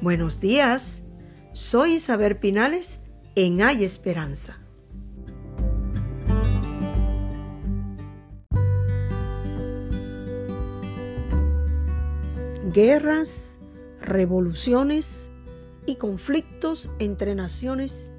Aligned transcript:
Buenos 0.00 0.38
días, 0.38 1.02
soy 1.52 1.94
Isabel 1.94 2.36
Pinales 2.36 3.00
en 3.34 3.60
Hay 3.62 3.82
Esperanza. 3.82 4.60
Guerras, 12.72 13.58
revoluciones 14.00 15.32
y 15.84 15.96
conflictos 15.96 16.88
entre 17.00 17.34
naciones 17.34 18.12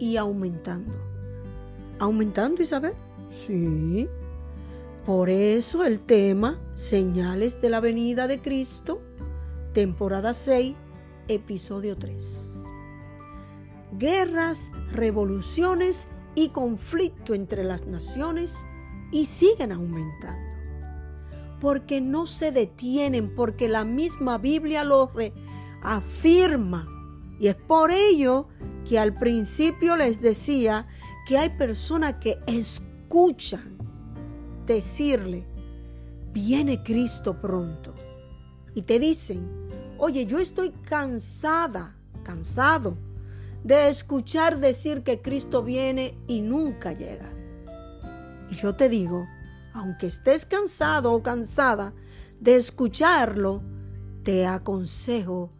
y 0.00 0.16
aumentando. 0.16 0.92
¿Aumentando, 2.00 2.64
Isabel? 2.64 2.94
Sí. 3.30 4.08
Por 5.06 5.30
eso 5.30 5.84
el 5.84 6.00
tema 6.00 6.58
Señales 6.74 7.60
de 7.60 7.70
la 7.70 7.78
venida 7.78 8.26
de 8.26 8.40
Cristo, 8.40 9.00
temporada 9.72 10.34
6, 10.34 10.74
episodio 11.34 11.96
3. 11.96 12.52
Guerras, 13.98 14.72
revoluciones 14.90 16.08
y 16.34 16.48
conflicto 16.48 17.34
entre 17.34 17.64
las 17.64 17.86
naciones 17.86 18.54
y 19.10 19.26
siguen 19.26 19.72
aumentando. 19.72 20.50
Porque 21.60 22.00
no 22.00 22.26
se 22.26 22.50
detienen, 22.50 23.34
porque 23.36 23.68
la 23.68 23.84
misma 23.84 24.38
Biblia 24.38 24.84
lo 24.84 25.10
afirma. 25.82 26.88
Y 27.38 27.48
es 27.48 27.54
por 27.54 27.90
ello 27.90 28.48
que 28.88 28.98
al 28.98 29.14
principio 29.14 29.96
les 29.96 30.20
decía 30.20 30.86
que 31.26 31.38
hay 31.38 31.50
personas 31.50 32.14
que 32.14 32.38
escuchan 32.46 33.76
decirle, 34.66 35.46
viene 36.32 36.82
Cristo 36.82 37.40
pronto. 37.40 37.94
Y 38.74 38.82
te 38.82 38.98
dicen, 38.98 39.61
oye, 40.04 40.26
yo 40.26 40.40
estoy 40.40 40.72
cansada, 40.72 41.94
cansado 42.24 42.96
de 43.62 43.88
escuchar 43.88 44.58
decir 44.58 45.04
que 45.04 45.22
Cristo 45.22 45.62
viene 45.62 46.18
y 46.26 46.40
nunca 46.40 46.92
llega. 46.92 47.32
Y 48.50 48.56
yo 48.56 48.74
te 48.74 48.88
digo, 48.88 49.28
aunque 49.72 50.08
estés 50.08 50.44
cansado 50.44 51.12
o 51.12 51.22
cansada 51.22 51.94
de 52.40 52.56
escucharlo, 52.56 53.62
te 54.24 54.44
aconsejo 54.44 55.52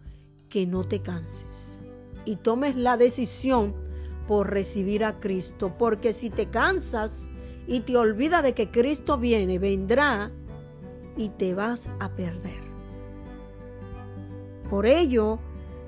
que 0.48 0.66
no 0.66 0.88
te 0.88 1.02
canses 1.02 1.80
y 2.24 2.34
tomes 2.34 2.74
la 2.74 2.96
decisión 2.96 3.76
por 4.26 4.50
recibir 4.50 5.04
a 5.04 5.20
Cristo, 5.20 5.72
porque 5.78 6.12
si 6.12 6.30
te 6.30 6.50
cansas, 6.50 7.28
y 7.68 7.80
te 7.80 7.96
olvida 7.96 8.42
de 8.42 8.54
que 8.54 8.72
Cristo 8.72 9.18
viene, 9.18 9.60
vendrá 9.60 10.32
y 11.16 11.28
te 11.28 11.54
vas 11.54 11.88
a 12.00 12.08
perder. 12.08 12.61
Por 14.72 14.86
ello, 14.86 15.38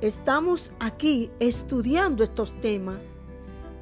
estamos 0.02 0.70
aquí 0.78 1.30
estudiando 1.40 2.22
estos 2.22 2.52
temas 2.60 3.02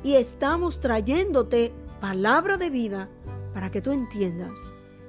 y 0.04 0.14
estamos 0.14 0.78
trayéndote 0.78 1.72
palabra 2.00 2.56
de 2.56 2.70
vida 2.70 3.08
para 3.52 3.72
que 3.72 3.82
tú 3.82 3.90
entiendas 3.90 4.52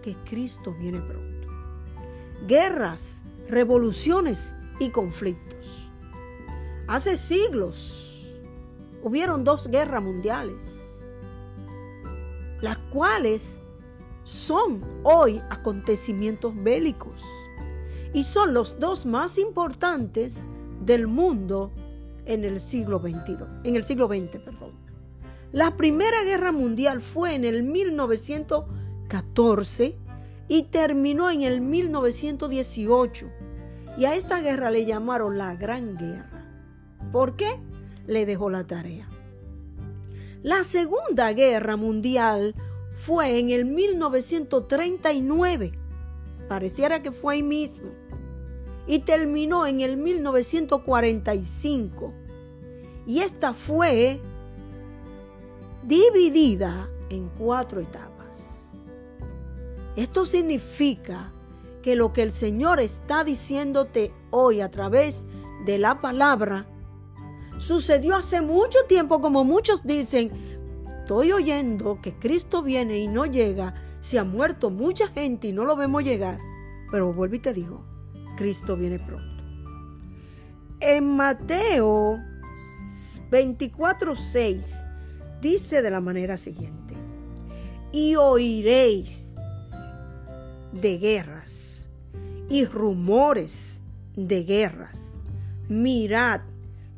que 0.02 0.16
Cristo 0.27 0.73
viene 0.80 1.00
pronto. 1.00 1.47
Guerras, 2.47 3.22
revoluciones 3.47 4.55
y 4.80 4.89
conflictos. 4.89 5.91
Hace 6.88 7.16
siglos 7.16 8.35
hubieron 9.03 9.44
dos 9.44 9.67
guerras 9.67 10.02
mundiales 10.02 11.05
las 12.61 12.80
cuales 12.91 13.59
son 14.23 14.81
hoy 15.03 15.39
acontecimientos 15.52 16.52
bélicos 16.55 17.13
y 18.14 18.23
son 18.23 18.53
los 18.53 18.80
dos 18.80 19.06
más 19.06 19.38
importantes 19.38 20.47
del 20.81 21.08
mundo 21.08 21.72
en 22.25 22.44
el 22.44 22.59
siglo 22.61 23.00
XXII, 23.00 23.38
en 23.64 23.75
el 23.75 23.83
siglo 23.83 24.08
XX, 24.08 24.40
perdón. 24.44 24.72
La 25.51 25.78
Primera 25.78 26.23
Guerra 26.23 26.52
Mundial 26.52 27.00
fue 27.02 27.35
en 27.35 27.46
el 27.46 27.62
1914 27.63 29.96
y 30.47 30.63
terminó 30.63 31.29
en 31.29 31.44
el 31.44 31.62
1918. 31.62 33.29
Y 33.97 34.06
a 34.06 34.16
esta 34.16 34.41
guerra 34.41 34.72
le 34.72 34.85
llamaron 34.85 35.38
la 35.38 35.56
Gran 35.56 35.96
Guerra. 35.96 36.50
¿Por 37.12 37.35
qué? 37.35 37.59
Le 38.07 38.25
dejó 38.25 38.50
la 38.50 38.66
tarea. 38.66 39.07
La 40.41 40.63
Segunda 40.63 41.31
Guerra 41.34 41.75
Mundial 41.78 42.56
fue 42.91 43.38
en 43.40 43.52
el 43.52 43.66
1939. 43.66 45.73
Pareciera 46.50 47.03
que 47.03 47.12
fue 47.12 47.35
ahí 47.35 47.44
mismo. 47.44 47.91
Y 48.88 48.99
terminó 48.99 49.66
en 49.66 49.81
el 49.81 49.97
1945. 49.97 52.13
Y 53.05 53.19
esta 53.19 53.53
fue 53.53 54.21
dividida 55.83 56.89
en 57.09 57.29
cuatro 57.38 57.81
etapas. 57.81 58.72
Esto 59.95 60.25
significa 60.25 61.31
que 61.81 61.95
lo 61.95 62.13
que 62.13 62.23
el 62.23 62.31
Señor 62.31 62.79
está 62.79 63.23
diciéndote 63.23 64.11
hoy 64.31 64.61
a 64.61 64.72
través 64.72 65.25
de 65.66 65.77
la 65.77 65.99
palabra 65.99 66.66
sucedió 67.57 68.16
hace 68.16 68.41
mucho 68.41 68.79
tiempo, 68.88 69.22
como 69.22 69.43
muchos 69.43 69.83
dicen, 69.83 70.31
estoy 71.01 71.31
oyendo 71.31 71.99
que 72.01 72.13
Cristo 72.13 72.63
viene 72.63 72.97
y 72.97 73.07
no 73.07 73.25
llega, 73.25 73.73
se 73.99 74.17
ha 74.17 74.23
muerto 74.23 74.69
mucha 74.69 75.07
gente 75.07 75.47
y 75.47 75.53
no 75.53 75.66
lo 75.66 75.75
vemos 75.75 76.03
llegar. 76.03 76.39
Pero 76.91 77.13
vuelvo 77.13 77.35
y 77.35 77.39
te 77.39 77.53
digo, 77.53 77.83
Cristo 78.35 78.75
viene 78.75 78.99
pronto. 78.99 79.44
En 80.79 81.16
Mateo 81.16 82.19
24:6 83.29 84.88
dice 85.41 85.81
de 85.81 85.91
la 85.91 86.01
manera 86.01 86.38
siguiente: 86.38 86.95
Y 87.91 88.16
oiréis 88.16 89.35
de 90.73 90.97
guerras 90.97 91.89
y 92.49 92.66
rumores 92.66 93.81
de 94.16 94.43
guerras. 94.43 95.16
Mirad 95.69 96.41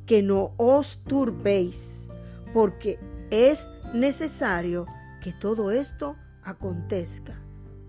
que 0.05 0.21
no 0.21 0.53
os 0.57 1.03
turbéis, 1.03 2.07
porque 2.53 2.99
es 3.29 3.69
necesario 3.93 4.85
que 5.21 5.33
todo 5.33 5.71
esto 5.71 6.15
acontezca, 6.43 7.39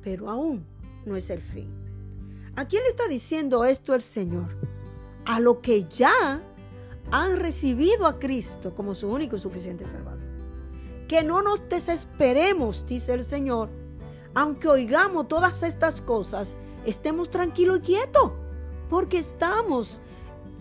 pero 0.02 0.30
aún 0.30 0.66
no 1.04 1.16
es 1.16 1.30
el 1.30 1.42
fin. 1.42 1.85
¿A 2.56 2.64
quién 2.64 2.82
le 2.84 2.88
está 2.88 3.06
diciendo 3.06 3.66
esto 3.66 3.94
el 3.94 4.00
Señor? 4.00 4.56
A 5.26 5.40
lo 5.40 5.60
que 5.60 5.84
ya 5.84 6.42
han 7.10 7.36
recibido 7.36 8.06
a 8.06 8.18
Cristo 8.18 8.74
como 8.74 8.94
su 8.94 9.10
único 9.10 9.36
y 9.36 9.40
suficiente 9.40 9.86
Salvador. 9.86 10.24
Que 11.06 11.22
no 11.22 11.42
nos 11.42 11.68
desesperemos, 11.68 12.86
dice 12.86 13.12
el 13.12 13.26
Señor, 13.26 13.68
aunque 14.34 14.68
oigamos 14.68 15.28
todas 15.28 15.62
estas 15.62 16.00
cosas, 16.00 16.56
estemos 16.86 17.28
tranquilos 17.28 17.80
y 17.80 17.82
quietos, 17.82 18.32
porque 18.88 19.18
estamos 19.18 20.00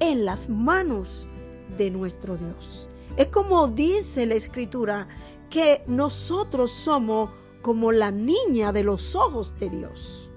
en 0.01 0.25
las 0.25 0.49
manos 0.49 1.29
de 1.77 1.91
nuestro 1.91 2.35
Dios. 2.35 2.89
Es 3.15 3.27
como 3.27 3.69
dice 3.69 4.25
la 4.25 4.35
escritura, 4.35 5.07
que 5.49 5.81
nosotros 5.87 6.71
somos 6.71 7.29
como 7.61 7.93
la 7.93 8.11
niña 8.11 8.73
de 8.73 8.83
los 8.83 9.15
ojos 9.15 9.57
de 9.57 9.69
Dios. 9.69 10.29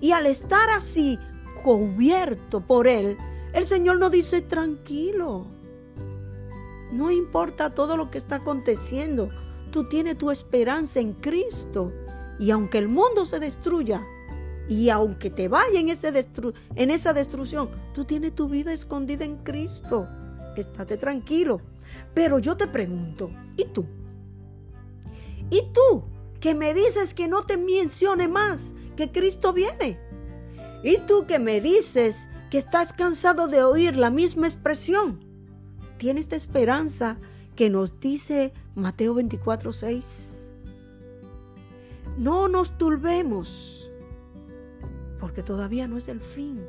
Y 0.00 0.12
al 0.12 0.26
estar 0.26 0.70
así 0.70 1.18
cubierto 1.62 2.60
por 2.60 2.86
Él, 2.86 3.16
el 3.52 3.66
Señor 3.66 3.98
nos 3.98 4.10
dice, 4.10 4.42
tranquilo, 4.42 5.46
no 6.92 7.10
importa 7.10 7.74
todo 7.74 7.96
lo 7.96 8.10
que 8.10 8.18
está 8.18 8.36
aconteciendo, 8.36 9.30
tú 9.70 9.88
tienes 9.88 10.18
tu 10.18 10.30
esperanza 10.30 11.00
en 11.00 11.14
Cristo. 11.14 11.92
Y 12.38 12.50
aunque 12.50 12.78
el 12.78 12.88
mundo 12.88 13.24
se 13.24 13.40
destruya, 13.40 14.02
y 14.68 14.90
aunque 14.90 15.30
te 15.30 15.48
vaya 15.48 15.78
en, 15.78 15.88
ese 15.90 16.12
en 16.74 16.90
esa 16.90 17.12
destrucción, 17.12 17.70
tú 17.94 18.04
tienes 18.04 18.34
tu 18.34 18.48
vida 18.48 18.72
escondida 18.72 19.24
en 19.24 19.36
Cristo. 19.38 20.08
Estate 20.56 20.96
tranquilo. 20.96 21.60
Pero 22.14 22.38
yo 22.38 22.56
te 22.56 22.66
pregunto, 22.66 23.30
¿y 23.56 23.66
tú? 23.66 23.86
¿Y 25.50 25.62
tú 25.72 26.04
que 26.40 26.54
me 26.54 26.74
dices 26.74 27.14
que 27.14 27.28
no 27.28 27.44
te 27.44 27.56
mencione 27.56 28.26
más 28.26 28.74
que 28.96 29.12
Cristo 29.12 29.52
viene? 29.52 29.98
¿Y 30.82 30.98
tú 31.06 31.26
que 31.26 31.38
me 31.38 31.60
dices 31.60 32.28
que 32.50 32.58
estás 32.58 32.92
cansado 32.92 33.48
de 33.48 33.62
oír 33.62 33.96
la 33.96 34.10
misma 34.10 34.46
expresión? 34.46 35.20
¿Tienes 35.98 36.24
esta 36.24 36.36
esperanza 36.36 37.18
que 37.54 37.70
nos 37.70 38.00
dice 38.00 38.52
Mateo 38.74 39.14
24, 39.14 39.72
6? 39.72 40.32
No 42.18 42.48
nos 42.48 42.76
turbemos, 42.78 43.90
porque 45.20 45.42
todavía 45.42 45.86
no 45.86 45.96
es 45.96 46.08
el 46.08 46.20
fin. 46.20 46.62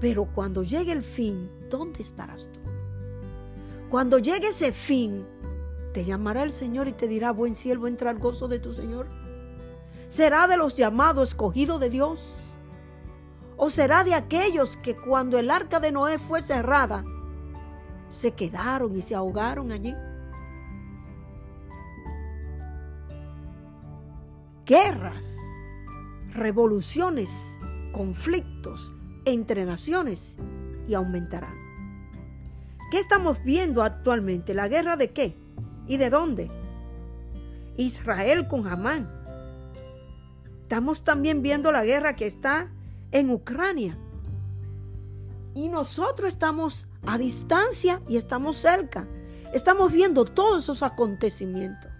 Pero 0.00 0.26
cuando 0.34 0.62
llegue 0.62 0.92
el 0.92 1.02
fin, 1.02 1.50
¿dónde 1.70 2.02
estarás 2.02 2.50
tú? 2.52 2.60
Cuando 3.90 4.18
llegue 4.18 4.48
ese 4.48 4.72
fin, 4.72 5.24
te 5.92 6.04
llamará 6.04 6.42
el 6.42 6.50
Señor 6.50 6.88
y 6.88 6.92
te 6.92 7.06
dirá, 7.06 7.30
buen 7.30 7.54
siervo, 7.54 7.86
entra 7.86 8.10
al 8.10 8.18
gozo 8.18 8.48
de 8.48 8.58
tu 8.58 8.72
Señor. 8.72 9.06
Será 10.14 10.46
de 10.46 10.56
los 10.56 10.76
llamados 10.76 11.30
escogidos 11.30 11.80
de 11.80 11.90
Dios. 11.90 12.36
¿O 13.56 13.68
será 13.68 14.04
de 14.04 14.14
aquellos 14.14 14.76
que 14.76 14.94
cuando 14.94 15.40
el 15.40 15.50
arca 15.50 15.80
de 15.80 15.90
Noé 15.90 16.20
fue 16.20 16.40
cerrada, 16.40 17.04
se 18.10 18.30
quedaron 18.30 18.94
y 18.96 19.02
se 19.02 19.16
ahogaron 19.16 19.72
allí? 19.72 19.92
Guerras, 24.64 25.36
revoluciones, 26.30 27.58
conflictos 27.92 28.92
entre 29.24 29.64
naciones 29.64 30.36
y 30.86 30.94
aumentarán. 30.94 31.56
¿Qué 32.92 33.00
estamos 33.00 33.42
viendo 33.42 33.82
actualmente? 33.82 34.54
¿La 34.54 34.68
guerra 34.68 34.96
de 34.96 35.12
qué? 35.12 35.36
¿Y 35.88 35.96
de 35.96 36.08
dónde? 36.08 36.52
Israel 37.76 38.46
con 38.46 38.68
Hamán. 38.68 39.23
Estamos 40.64 41.04
también 41.04 41.42
viendo 41.42 41.72
la 41.72 41.84
guerra 41.84 42.16
que 42.16 42.26
está 42.26 42.70
en 43.12 43.28
Ucrania. 43.28 43.98
Y 45.54 45.68
nosotros 45.68 46.28
estamos 46.28 46.88
a 47.06 47.18
distancia 47.18 48.00
y 48.08 48.16
estamos 48.16 48.56
cerca. 48.56 49.06
Estamos 49.52 49.92
viendo 49.92 50.24
todos 50.24 50.62
esos 50.62 50.82
acontecimientos. 50.82 51.92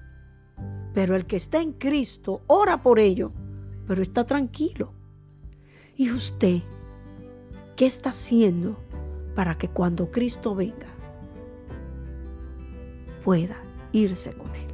Pero 0.95 1.15
el 1.15 1.27
que 1.27 1.37
está 1.37 1.61
en 1.61 1.75
Cristo 1.75 2.41
ora 2.47 2.83
por 2.83 2.99
ello, 2.99 3.33
pero 3.87 4.01
está 4.01 4.25
tranquilo. 4.25 4.95
¿Y 5.95 6.11
usted 6.11 6.63
qué 7.77 7.85
está 7.85 8.11
haciendo 8.11 8.79
para 9.35 9.59
que 9.59 9.69
cuando 9.69 10.11
Cristo 10.11 10.55
venga 10.55 10.89
pueda 13.23 13.59
irse 13.93 14.33
con 14.33 14.55
él? 14.57 14.74